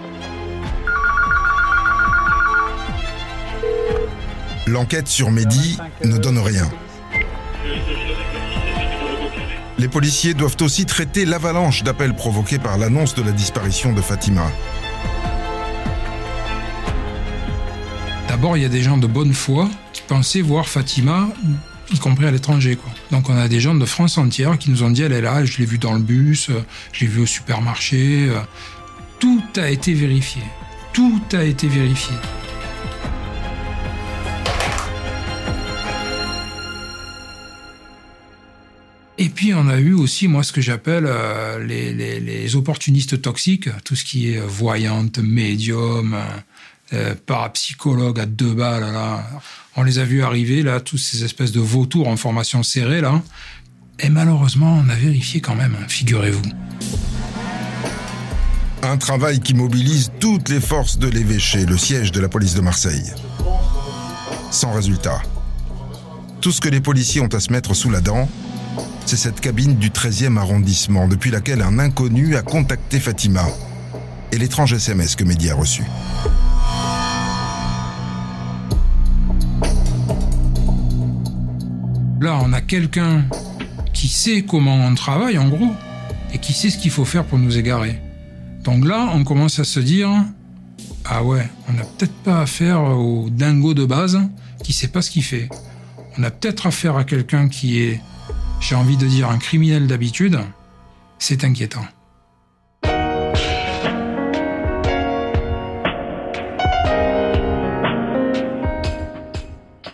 L'enquête 4.66 5.08
sur 5.08 5.30
Mehdi 5.30 5.78
ne 6.04 6.16
donne 6.16 6.38
rien. 6.38 6.70
Les 9.76 9.88
policiers 9.88 10.34
doivent 10.34 10.56
aussi 10.60 10.86
traiter 10.86 11.24
l'avalanche 11.24 11.82
d'appels 11.82 12.14
provoqués 12.14 12.58
par 12.58 12.78
l'annonce 12.78 13.14
de 13.14 13.22
la 13.22 13.32
disparition 13.32 13.92
de 13.92 14.00
Fatima. 14.00 14.50
D'abord, 18.28 18.56
il 18.56 18.62
y 18.62 18.66
a 18.66 18.70
des 18.70 18.82
gens 18.82 18.96
de 18.96 19.06
bonne 19.06 19.34
foi 19.34 19.68
qui 19.92 20.02
pensaient 20.02 20.40
voir 20.40 20.66
Fatima, 20.66 21.28
y 21.92 21.98
compris 21.98 22.26
à 22.26 22.30
l'étranger. 22.30 22.78
Donc 23.10 23.28
on 23.28 23.36
a 23.36 23.48
des 23.48 23.60
gens 23.60 23.74
de 23.74 23.84
France 23.84 24.16
entière 24.16 24.58
qui 24.58 24.70
nous 24.70 24.82
ont 24.82 24.90
dit 24.90 25.02
elle 25.02 25.12
est 25.12 25.20
là, 25.20 25.44
je 25.44 25.58
l'ai 25.58 25.66
vue 25.66 25.78
dans 25.78 25.92
le 25.92 26.00
bus, 26.00 26.48
euh, 26.48 26.64
je 26.92 27.02
l'ai 27.02 27.06
vue 27.06 27.22
au 27.22 27.26
supermarché. 27.26 28.28
euh. 28.30 28.40
Tout 29.18 29.42
a 29.56 29.68
été 29.68 29.92
vérifié. 29.92 30.42
Tout 30.92 31.20
a 31.32 31.42
été 31.42 31.68
vérifié. 31.68 32.14
Et 39.16 39.28
puis 39.28 39.54
on 39.54 39.68
a 39.68 39.78
eu 39.78 39.92
aussi, 39.92 40.26
moi, 40.26 40.42
ce 40.42 40.52
que 40.52 40.60
j'appelle 40.60 41.04
euh, 41.06 41.64
les, 41.64 42.56
opportunistes 42.56 43.22
toxiques, 43.22 43.68
tout 43.84 43.94
ce 43.94 44.04
qui 44.04 44.32
est 44.32 44.38
euh, 44.38 44.46
voyante, 44.46 45.18
médium, 45.18 46.16
euh, 46.92 47.14
parapsychologue 47.26 48.18
à 48.18 48.26
deux 48.26 48.54
balles. 48.54 48.84
On 49.76 49.82
les 49.82 49.98
a 49.98 50.04
vus 50.04 50.22
arriver, 50.22 50.62
là, 50.62 50.80
tous 50.80 50.98
ces 50.98 51.24
espèces 51.24 51.52
de 51.52 51.60
vautours 51.60 52.08
en 52.08 52.16
formation 52.16 52.62
serrée, 52.62 53.00
là. 53.00 53.22
Et 54.00 54.08
malheureusement, 54.08 54.82
on 54.84 54.88
a 54.88 54.96
vérifié 54.96 55.40
quand 55.40 55.54
même, 55.54 55.76
hein, 55.80 55.86
figurez-vous. 55.88 56.42
Un 58.82 58.96
travail 58.96 59.40
qui 59.40 59.54
mobilise 59.54 60.10
toutes 60.18 60.48
les 60.48 60.60
forces 60.60 60.98
de 60.98 61.08
l'évêché, 61.08 61.64
le 61.64 61.78
siège 61.78 62.10
de 62.10 62.20
la 62.20 62.28
police 62.28 62.54
de 62.54 62.60
Marseille. 62.60 63.12
Sans 64.50 64.72
résultat. 64.72 65.22
Tout 66.40 66.50
ce 66.50 66.60
que 66.60 66.68
les 66.68 66.80
policiers 66.80 67.20
ont 67.20 67.28
à 67.28 67.40
se 67.40 67.52
mettre 67.52 67.74
sous 67.74 67.90
la 67.90 68.00
dent, 68.00 68.28
c'est 69.06 69.16
cette 69.16 69.40
cabine 69.40 69.76
du 69.76 69.90
13e 69.90 70.36
arrondissement, 70.38 71.08
depuis 71.08 71.30
laquelle 71.30 71.62
un 71.62 71.78
inconnu 71.78 72.36
a 72.36 72.42
contacté 72.42 72.98
Fatima, 72.98 73.44
et 74.32 74.38
l'étrange 74.38 74.72
SMS 74.72 75.16
que 75.16 75.24
Mehdi 75.24 75.50
a 75.50 75.54
reçu. 75.54 75.82
Là, 82.20 82.40
on 82.42 82.52
a 82.52 82.60
quelqu'un 82.60 83.26
qui 83.92 84.08
sait 84.08 84.42
comment 84.42 84.76
on 84.86 84.94
travaille, 84.94 85.36
en 85.38 85.48
gros, 85.48 85.72
et 86.32 86.38
qui 86.38 86.52
sait 86.52 86.70
ce 86.70 86.78
qu'il 86.78 86.90
faut 86.90 87.04
faire 87.04 87.24
pour 87.24 87.38
nous 87.38 87.58
égarer. 87.58 88.00
Donc 88.62 88.86
là, 88.86 89.10
on 89.12 89.24
commence 89.24 89.58
à 89.58 89.64
se 89.64 89.78
dire, 89.80 90.08
ah 91.04 91.22
ouais, 91.22 91.46
on 91.68 91.74
n'a 91.74 91.84
peut-être 91.84 92.14
pas 92.24 92.40
affaire 92.40 92.82
au 92.82 93.28
dingo 93.30 93.74
de 93.74 93.84
base 93.84 94.18
qui 94.62 94.72
sait 94.72 94.88
pas 94.88 95.02
ce 95.02 95.10
qu'il 95.10 95.22
fait. 95.22 95.50
On 96.18 96.22
a 96.22 96.30
peut-être 96.30 96.66
affaire 96.66 96.96
à 96.96 97.04
quelqu'un 97.04 97.48
qui 97.48 97.80
est, 97.80 98.00
j'ai 98.64 98.76
envie 98.76 98.96
de 98.96 99.06
dire, 99.06 99.28
un 99.28 99.36
criminel 99.36 99.86
d'habitude. 99.86 100.40
C'est 101.18 101.44
inquiétant. 101.44 101.84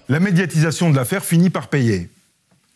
La 0.09 0.21
médiatisation 0.21 0.91
de 0.91 0.97
l'affaire 0.97 1.25
finit 1.25 1.51
par 1.51 1.67
payer. 1.67 2.11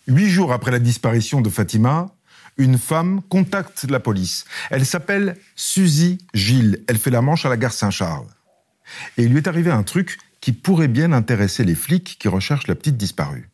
Huit 0.09 0.31
jours 0.31 0.53
après 0.53 0.73
la 0.73 0.81
disparition 0.81 1.41
de 1.41 1.49
Fatima, 1.49 2.09
une 2.57 2.77
femme 2.77 3.23
contacte 3.29 3.87
la 3.89 4.01
police. 4.01 4.47
Elle 4.71 4.85
s'appelle 4.85 5.37
Suzy 5.55 6.19
Gilles. 6.35 6.83
Elle 6.89 6.99
fait 6.99 7.11
la 7.11 7.23
manche 7.23 7.47
à 7.47 7.49
la 7.49 7.57
gare 7.57 7.73
Saint-Charles. 7.73 8.27
Et 9.17 9.23
il 9.23 9.31
lui 9.31 9.39
est 9.39 9.49
arrivé 9.49 9.71
un 9.71 9.85
truc 9.85 10.19
qui 10.41 10.53
pourrait 10.53 10.89
bien 10.89 11.13
intéresser 11.13 11.63
les 11.63 11.77
flics 11.77 12.17
qui 12.19 12.27
recherchent 12.27 12.67
la 12.67 12.75
petite 12.75 12.97
disparue. 12.97 13.49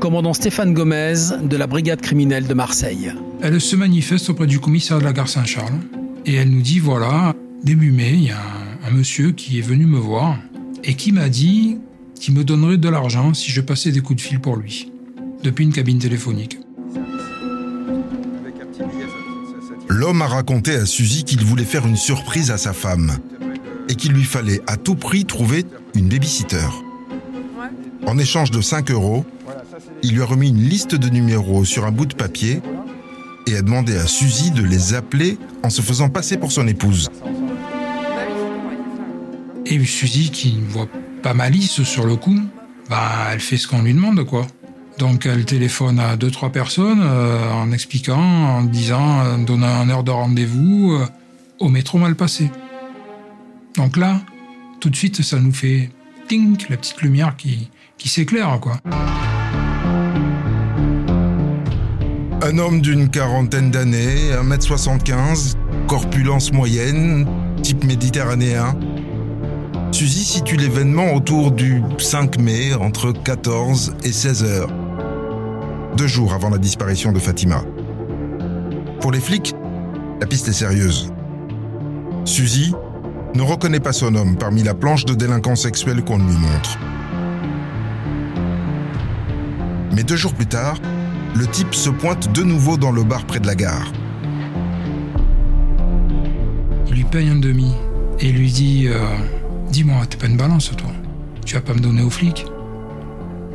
Commandant 0.00 0.32
Stéphane 0.32 0.74
Gomez 0.74 1.14
de 1.42 1.56
la 1.56 1.66
brigade 1.66 2.00
criminelle 2.00 2.46
de 2.46 2.54
Marseille. 2.54 3.12
Elle 3.42 3.60
se 3.60 3.74
manifeste 3.74 4.30
auprès 4.30 4.46
du 4.46 4.60
commissaire 4.60 4.98
de 4.98 5.04
la 5.04 5.12
gare 5.12 5.28
Saint-Charles 5.28 5.80
et 6.24 6.34
elle 6.34 6.50
nous 6.50 6.60
dit 6.60 6.78
voilà, 6.78 7.34
début 7.64 7.90
mai, 7.90 8.12
il 8.12 8.24
y 8.24 8.30
a 8.30 8.38
un, 8.38 8.88
un 8.88 8.90
monsieur 8.90 9.32
qui 9.32 9.58
est 9.58 9.62
venu 9.62 9.86
me 9.86 9.98
voir 9.98 10.38
et 10.84 10.94
qui 10.94 11.10
m'a 11.10 11.28
dit 11.28 11.78
qu'il 12.14 12.34
me 12.34 12.44
donnerait 12.44 12.76
de 12.76 12.88
l'argent 12.88 13.34
si 13.34 13.50
je 13.50 13.60
passais 13.60 13.90
des 13.90 14.00
coups 14.00 14.22
de 14.22 14.28
fil 14.28 14.40
pour 14.40 14.56
lui, 14.56 14.92
depuis 15.42 15.64
une 15.64 15.72
cabine 15.72 15.98
téléphonique. 15.98 16.58
L'homme 19.88 20.22
a 20.22 20.26
raconté 20.26 20.74
à 20.74 20.86
Suzy 20.86 21.24
qu'il 21.24 21.44
voulait 21.44 21.64
faire 21.64 21.86
une 21.86 21.96
surprise 21.96 22.50
à 22.52 22.58
sa 22.58 22.72
femme 22.72 23.18
et 23.88 23.94
qu'il 23.94 24.12
lui 24.12 24.24
fallait 24.24 24.60
à 24.66 24.76
tout 24.76 24.94
prix 24.94 25.24
trouver 25.24 25.64
une 25.94 26.08
babysitter. 26.08 26.68
En 28.06 28.16
échange 28.16 28.50
de 28.50 28.60
5 28.60 28.90
euros, 28.90 29.24
il 30.02 30.14
lui 30.14 30.22
a 30.22 30.26
remis 30.26 30.48
une 30.48 30.62
liste 30.62 30.94
de 30.94 31.08
numéros 31.08 31.64
sur 31.64 31.84
un 31.86 31.92
bout 31.92 32.06
de 32.06 32.14
papier 32.14 32.60
et 33.46 33.56
a 33.56 33.62
demandé 33.62 33.96
à 33.96 34.06
Suzy 34.06 34.50
de 34.50 34.62
les 34.62 34.94
appeler 34.94 35.38
en 35.62 35.70
se 35.70 35.82
faisant 35.82 36.08
passer 36.08 36.36
pour 36.36 36.52
son 36.52 36.66
épouse. 36.68 37.10
Et 39.66 39.84
Suzy, 39.84 40.30
qui 40.30 40.54
ne 40.54 40.66
voit 40.66 40.88
pas 41.22 41.34
malice 41.34 41.82
sur 41.82 42.06
le 42.06 42.16
coup, 42.16 42.38
bah, 42.88 43.28
elle 43.32 43.40
fait 43.40 43.56
ce 43.56 43.68
qu'on 43.68 43.82
lui 43.82 43.92
demande, 43.92 44.24
quoi. 44.24 44.46
Donc 44.98 45.26
elle 45.26 45.44
téléphone 45.44 46.00
à 46.00 46.16
deux 46.16 46.30
trois 46.30 46.50
personnes 46.50 47.00
euh, 47.02 47.52
en 47.52 47.70
expliquant, 47.70 48.18
en 48.18 48.62
disant, 48.62 49.20
en 49.20 49.38
donnant 49.38 49.66
un 49.66 49.88
heure 49.90 50.02
de 50.02 50.10
rendez-vous 50.10 50.92
euh, 50.92 51.06
au 51.60 51.68
métro 51.68 51.98
mal 51.98 52.16
passé. 52.16 52.50
Donc 53.76 53.96
là, 53.96 54.20
tout 54.80 54.90
de 54.90 54.96
suite, 54.96 55.22
ça 55.22 55.38
nous 55.38 55.52
fait 55.52 55.90
tink, 56.26 56.68
la 56.68 56.76
petite 56.76 57.00
lumière 57.00 57.36
qui, 57.36 57.70
qui 57.96 58.08
s'éclaire, 58.08 58.58
quoi. 58.60 58.80
Un 62.48 62.56
homme 62.56 62.80
d'une 62.80 63.10
quarantaine 63.10 63.70
d'années, 63.70 64.32
1m75, 64.32 65.56
corpulence 65.86 66.50
moyenne, 66.50 67.26
type 67.62 67.84
méditerranéen. 67.84 68.74
Suzy 69.92 70.24
situe 70.24 70.56
l'événement 70.56 71.12
autour 71.12 71.50
du 71.50 71.82
5 71.98 72.38
mai, 72.38 72.72
entre 72.72 73.12
14 73.12 73.96
et 74.02 74.12
16 74.12 74.44
heures. 74.44 74.70
Deux 75.98 76.06
jours 76.06 76.32
avant 76.32 76.48
la 76.48 76.56
disparition 76.56 77.12
de 77.12 77.18
Fatima. 77.18 77.62
Pour 79.02 79.12
les 79.12 79.20
flics, 79.20 79.54
la 80.18 80.26
piste 80.26 80.48
est 80.48 80.54
sérieuse. 80.54 81.12
Suzy 82.24 82.72
ne 83.34 83.42
reconnaît 83.42 83.78
pas 83.78 83.92
son 83.92 84.14
homme 84.14 84.38
parmi 84.38 84.62
la 84.62 84.72
planche 84.72 85.04
de 85.04 85.12
délinquants 85.12 85.54
sexuels 85.54 86.02
qu'on 86.02 86.16
lui 86.16 86.38
montre. 86.38 86.78
Mais 89.94 90.02
deux 90.02 90.16
jours 90.16 90.32
plus 90.32 90.46
tard, 90.46 90.78
le 91.34 91.46
type 91.46 91.74
se 91.74 91.90
pointe 91.90 92.32
de 92.32 92.42
nouveau 92.42 92.76
dans 92.76 92.90
le 92.90 93.04
bar 93.04 93.24
près 93.26 93.40
de 93.40 93.46
la 93.46 93.54
gare. 93.54 93.92
Il 96.88 96.94
lui 96.94 97.04
paye 97.04 97.28
un 97.28 97.36
demi 97.36 97.72
et 98.20 98.32
lui 98.32 98.50
dit 98.50 98.86
euh, 98.88 98.98
Dis-moi, 99.70 100.06
t'es 100.06 100.16
pas 100.16 100.26
une 100.26 100.36
balance, 100.36 100.70
toi 100.76 100.90
Tu 101.44 101.54
vas 101.54 101.60
pas 101.60 101.74
me 101.74 101.80
donner 101.80 102.02
aux 102.02 102.10
flics 102.10 102.46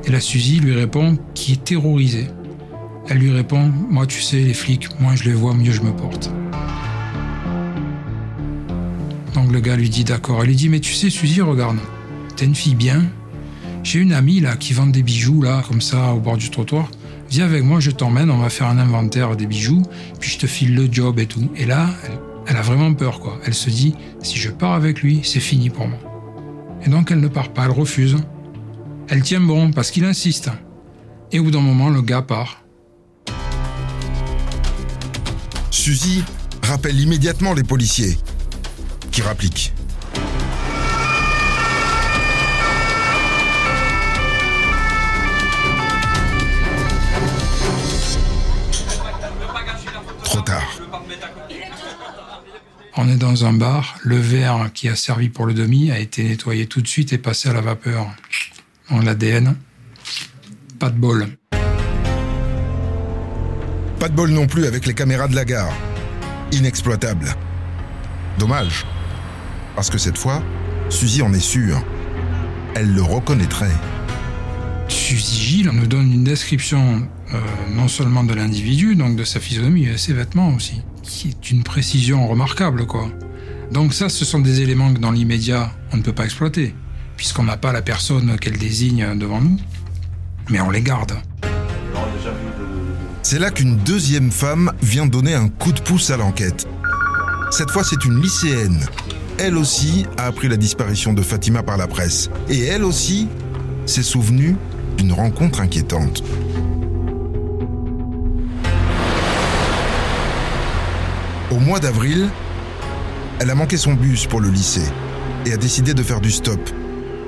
Et 0.05 0.11
la 0.11 0.19
Suzy 0.19 0.59
lui 0.59 0.73
répond 0.73 1.17
qui 1.33 1.53
est 1.53 1.63
terrorisée. 1.63 2.27
Elle 3.09 3.17
lui 3.17 3.31
répond 3.31 3.71
Moi, 3.89 4.05
tu 4.05 4.21
sais, 4.21 4.39
les 4.39 4.53
flics, 4.53 4.99
moins 4.99 5.15
je 5.15 5.25
les 5.25 5.33
vois, 5.33 5.53
mieux 5.53 5.71
je 5.71 5.81
me 5.81 5.91
porte. 5.91 6.31
Donc 9.33 9.51
le 9.51 9.59
gars 9.59 9.75
lui 9.75 9.89
dit 9.89 10.03
D'accord. 10.03 10.41
Elle 10.41 10.49
lui 10.49 10.55
dit 10.55 10.69
Mais 10.69 10.79
tu 10.79 10.93
sais, 10.93 11.09
Suzy, 11.09 11.41
regarde, 11.41 11.77
t'es 12.35 12.45
une 12.45 12.55
fille 12.55 12.75
bien. 12.75 13.03
J'ai 13.83 13.99
une 13.99 14.13
amie 14.13 14.39
là 14.39 14.55
qui 14.55 14.71
vend 14.71 14.87
des 14.87 15.03
bijoux 15.03 15.41
là, 15.41 15.63
comme 15.67 15.81
ça, 15.81 16.13
au 16.13 16.19
bord 16.19 16.37
du 16.37 16.49
trottoir. 16.49 16.87
Viens 17.33 17.45
avec 17.45 17.63
moi, 17.63 17.79
je 17.79 17.89
t'emmène, 17.89 18.29
on 18.29 18.37
va 18.37 18.51
faire 18.51 18.67
un 18.67 18.77
inventaire 18.77 19.35
des 19.35 19.47
bijoux, 19.47 19.81
puis 20.19 20.29
je 20.29 20.37
te 20.37 20.45
file 20.45 20.75
le 20.75 20.87
job 20.91 21.17
et 21.17 21.25
tout. 21.25 21.49
Et 21.55 21.65
là, 21.65 21.89
elle, 22.45 22.55
a 22.55 22.61
vraiment 22.61 22.93
peur, 22.93 23.19
quoi. 23.19 23.39
Elle 23.43 23.55
se 23.55 23.71
dit, 23.71 23.95
si 24.21 24.37
je 24.37 24.51
pars 24.51 24.73
avec 24.73 25.01
lui, 25.01 25.21
c'est 25.23 25.39
fini 25.39 25.71
pour 25.71 25.87
moi. 25.87 25.97
Et 26.85 26.89
donc 26.89 27.09
elle 27.09 27.19
ne 27.19 27.27
part 27.27 27.51
pas, 27.51 27.65
elle 27.65 27.71
refuse. 27.71 28.17
Elle 29.09 29.23
tient 29.23 29.41
bon 29.41 29.71
parce 29.71 29.89
qu'il 29.89 30.05
insiste. 30.05 30.51
Et 31.31 31.39
au 31.39 31.45
bout 31.45 31.49
d'un 31.49 31.61
moment, 31.61 31.89
le 31.89 32.03
gars 32.03 32.21
part. 32.21 32.63
Suzy 35.71 36.23
rappelle 36.61 36.99
immédiatement 36.99 37.55
les 37.55 37.63
policiers, 37.63 38.15
qui 39.09 39.23
rappliquent. 39.23 39.73
On 52.95 53.09
est 53.09 53.17
dans 53.17 53.45
un 53.45 53.53
bar, 53.53 53.97
le 54.03 54.17
verre 54.17 54.69
qui 54.71 54.87
a 54.87 54.95
servi 54.95 55.29
pour 55.29 55.47
le 55.47 55.55
demi 55.55 55.89
a 55.89 55.97
été 55.97 56.23
nettoyé 56.23 56.67
tout 56.67 56.79
de 56.79 56.87
suite 56.87 57.11
et 57.11 57.17
passé 57.17 57.49
à 57.49 57.53
la 57.53 57.61
vapeur. 57.61 58.07
En 58.91 59.01
l'ADN, 59.01 59.55
pas 60.77 60.91
de 60.91 60.99
bol. 60.99 61.25
Pas 63.99 64.09
de 64.09 64.13
bol 64.13 64.29
non 64.29 64.45
plus 64.45 64.67
avec 64.67 64.85
les 64.85 64.93
caméras 64.93 65.27
de 65.27 65.33
la 65.35 65.43
gare. 65.43 65.73
Inexploitable. 66.51 67.35
Dommage. 68.37 68.85
Parce 69.75 69.89
que 69.89 69.97
cette 69.97 70.19
fois, 70.19 70.43
Suzy 70.89 71.23
en 71.23 71.33
est 71.33 71.39
sûre. 71.39 71.83
Elle 72.75 72.93
le 72.93 73.01
reconnaîtrait. 73.01 73.75
Suzy 74.87 75.41
Gilles 75.41 75.71
nous 75.73 75.87
donne 75.87 76.13
une 76.13 76.23
description 76.23 77.07
euh, 77.33 77.39
non 77.71 77.87
seulement 77.87 78.23
de 78.23 78.35
l'individu, 78.35 78.95
donc 78.95 79.15
de 79.15 79.23
sa 79.23 79.39
physionomie, 79.39 79.85
mais 79.87 79.93
de 79.93 79.97
ses 79.97 80.13
vêtements 80.13 80.53
aussi, 80.53 80.83
qui 81.03 81.29
est 81.29 81.51
une 81.51 81.63
précision 81.63 82.27
remarquable, 82.27 82.87
quoi. 82.87 83.09
Donc 83.71 83.93
ça, 83.93 84.09
ce 84.09 84.25
sont 84.25 84.39
des 84.39 84.61
éléments 84.61 84.93
que 84.93 84.99
dans 84.99 85.11
l'immédiat, 85.11 85.71
on 85.91 85.97
ne 85.97 86.01
peut 86.01 86.13
pas 86.13 86.25
exploiter, 86.25 86.73
puisqu'on 87.17 87.43
n'a 87.43 87.57
pas 87.57 87.71
la 87.71 87.81
personne 87.81 88.37
qu'elle 88.39 88.57
désigne 88.57 89.17
devant 89.17 89.41
nous, 89.41 89.57
mais 90.49 90.61
on 90.61 90.69
les 90.69 90.81
garde. 90.81 91.13
C'est 93.21 93.39
là 93.39 93.51
qu'une 93.51 93.77
deuxième 93.77 94.31
femme 94.31 94.71
vient 94.81 95.05
donner 95.05 95.33
un 95.33 95.47
coup 95.47 95.71
de 95.71 95.81
pouce 95.81 96.09
à 96.09 96.17
l'enquête. 96.17 96.67
Cette 97.51 97.71
fois, 97.71 97.83
c'est 97.83 98.03
une 98.05 98.21
lycéenne. 98.21 98.79
Elle 99.37 99.57
aussi 99.57 100.05
a 100.17 100.25
appris 100.25 100.47
la 100.47 100.57
disparition 100.57 101.13
de 101.13 101.21
Fatima 101.21 101.63
par 101.63 101.77
la 101.77 101.87
presse. 101.87 102.29
Et 102.49 102.63
elle 102.65 102.83
aussi 102.83 103.27
s'est 103.85 104.03
souvenue 104.03 104.55
d'une 104.97 105.13
rencontre 105.13 105.61
inquiétante. 105.61 106.23
Au 111.53 111.59
mois 111.59 111.79
d'avril, 111.79 112.29
elle 113.39 113.51
a 113.51 113.53
manqué 113.53 113.77
son 113.77 113.93
bus 113.93 114.25
pour 114.25 114.41
le 114.41 114.49
lycée 114.49 114.89
et 115.45 115.53
a 115.53 115.57
décidé 115.57 115.93
de 115.93 116.01
faire 116.01 116.19
du 116.19 116.31
stop 116.31 116.59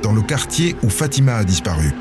dans 0.02 0.14
le 0.14 0.24
quartier 0.24 0.76
où 0.82 0.90
Fatima 0.90 1.36
a 1.36 1.44
disparu. 1.44 1.94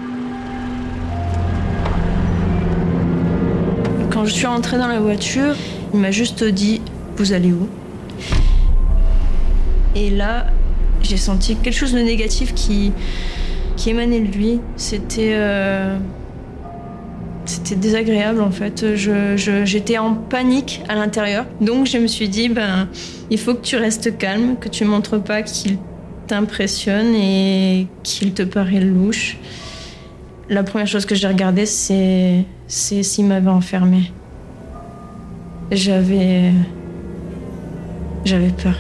Quand 4.11 4.25
je 4.25 4.33
suis 4.33 4.47
rentrée 4.47 4.79
dans 4.79 4.89
la 4.89 5.01
voiture, 5.01 5.55
il 5.93 6.01
m'a 6.01 6.13
juste 6.13 6.45
dit 6.45 6.81
Vous 7.19 7.35
allez 7.35 7.53
où? 7.53 7.69
Et 9.95 10.09
là, 10.09 10.47
j'ai 11.03 11.19
senti 11.19 11.57
quelque 11.57 11.77
chose 11.77 11.93
de 11.93 12.01
négatif 12.01 12.55
qui, 12.55 12.93
émanait 13.87 14.21
de 14.21 14.33
lui. 14.33 14.61
C'était. 14.79 15.35
euh, 15.35 15.99
C'était 17.47 17.75
désagréable 17.77 18.41
en 18.41 18.51
fait. 18.51 18.95
Je- 18.97 19.63
J'étais 19.65 19.99
en 19.99 20.15
panique 20.15 20.83
à 20.89 20.95
l'intérieur. 20.95 21.45
Donc 21.61 21.87
je 21.87 21.99
me 21.99 22.07
suis 22.07 22.29
dit 22.29 22.49
ben, 22.49 22.89
il 23.31 23.39
faut 23.39 23.55
que 23.55 23.61
tu 23.63 23.77
restes 23.77 24.17
calme, 24.17 24.57
que 24.61 24.69
tu 24.69 24.85
montres 24.85 25.21
pas 25.23 25.43
qu'il 25.43 25.79
t'impressionne 26.27 27.15
et 27.15 27.87
qu'il 28.03 28.33
te 28.33 28.43
paraît 28.43 28.81
louche. 28.81 29.37
La 30.49 30.63
première 30.63 30.87
chose 30.87 31.05
que 31.07 31.15
j'ai 31.15 31.27
regardée, 31.29 31.67
c'est 31.67 32.45
s'il 32.67 33.27
m'avait 33.27 33.51
enfermé. 33.51 34.11
J'avais. 35.71 36.51
J'avais 38.25 38.49
peur. 38.51 38.75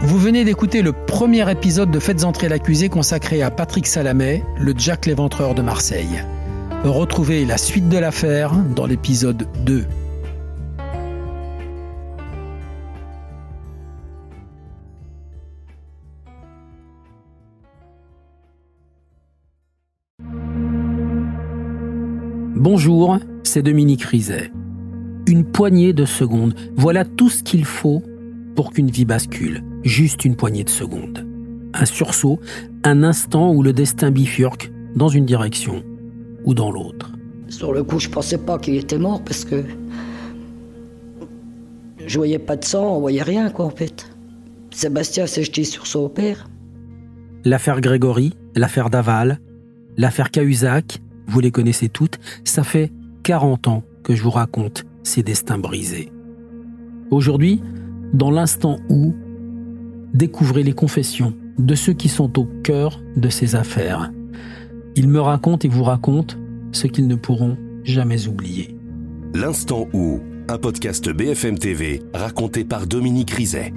Vous 0.00 0.18
venez 0.18 0.44
d'écouter 0.44 0.80
le 0.82 0.92
premier 0.92 1.50
épisode 1.50 1.90
de 1.90 1.98
Faites 1.98 2.24
entrer 2.24 2.48
l'accusé 2.48 2.88
consacré 2.88 3.42
à 3.42 3.50
Patrick 3.50 3.86
Salamet, 3.86 4.42
le 4.58 4.72
Jack 4.76 5.06
l'éventreur 5.06 5.54
de 5.54 5.62
Marseille. 5.62 6.22
Retrouvez 6.84 7.44
la 7.44 7.58
suite 7.58 7.88
de 7.88 7.98
l'affaire 7.98 8.52
dans 8.76 8.86
l'épisode 8.86 9.48
2. 9.64 9.84
Bonjour, 22.54 23.18
c'est 23.42 23.62
Dominique 23.62 24.04
Rizet. 24.04 24.52
Une 25.26 25.44
poignée 25.44 25.92
de 25.92 26.04
secondes, 26.04 26.54
voilà 26.76 27.04
tout 27.04 27.28
ce 27.28 27.42
qu'il 27.42 27.64
faut 27.64 28.04
pour 28.54 28.70
qu'une 28.70 28.90
vie 28.90 29.04
bascule. 29.04 29.64
Juste 29.82 30.24
une 30.24 30.36
poignée 30.36 30.62
de 30.62 30.70
secondes. 30.70 31.26
Un 31.74 31.86
sursaut, 31.86 32.38
un 32.84 33.02
instant 33.02 33.52
où 33.52 33.64
le 33.64 33.72
destin 33.72 34.12
bifurque 34.12 34.70
dans 34.94 35.08
une 35.08 35.26
direction 35.26 35.82
ou 36.48 36.54
dans 36.54 36.72
l'autre. 36.72 37.12
Sur 37.48 37.72
le 37.74 37.84
coup, 37.84 38.00
je 38.00 38.08
pensais 38.08 38.38
pas 38.38 38.58
qu'il 38.58 38.74
était 38.76 38.98
mort 38.98 39.22
parce 39.22 39.44
que 39.44 39.64
je 42.04 42.16
voyais 42.16 42.38
pas 42.38 42.56
de 42.56 42.64
sang, 42.64 42.96
on 42.96 43.00
voyait 43.00 43.22
rien 43.22 43.50
quoi 43.50 43.66
en 43.66 43.70
fait. 43.70 44.10
Sébastien 44.70 45.26
s'est 45.26 45.44
jeté 45.44 45.64
sur 45.64 45.86
son 45.86 46.08
père. 46.08 46.48
L'affaire 47.44 47.82
Grégory, 47.82 48.32
l'affaire 48.56 48.88
Daval, 48.88 49.40
l'affaire 49.98 50.30
Cahuzac, 50.30 51.00
vous 51.26 51.40
les 51.40 51.50
connaissez 51.50 51.90
toutes, 51.90 52.18
ça 52.44 52.64
fait 52.64 52.90
40 53.24 53.68
ans 53.68 53.82
que 54.02 54.14
je 54.14 54.22
vous 54.22 54.30
raconte 54.30 54.86
ces 55.02 55.22
destins 55.22 55.58
brisés. 55.58 56.10
Aujourd'hui, 57.10 57.60
dans 58.14 58.30
l'instant 58.30 58.78
où, 58.88 59.14
découvrez 60.14 60.62
les 60.62 60.72
confessions 60.72 61.34
de 61.58 61.74
ceux 61.74 61.92
qui 61.92 62.08
sont 62.08 62.38
au 62.38 62.46
cœur 62.62 63.02
de 63.16 63.28
ces 63.28 63.54
affaires. 63.54 64.10
Ils 64.96 65.08
me 65.08 65.20
racontent 65.20 65.66
et 65.66 65.70
vous 65.70 65.84
racontent 65.84 66.36
ce 66.72 66.86
qu'ils 66.86 67.06
ne 67.06 67.14
pourront 67.14 67.56
jamais 67.84 68.26
oublier. 68.26 68.76
L'instant 69.34 69.88
où, 69.92 70.20
un 70.48 70.58
podcast 70.58 71.08
BFM 71.10 71.58
TV 71.58 72.02
raconté 72.14 72.64
par 72.64 72.86
Dominique 72.86 73.30
Rizet. 73.30 73.72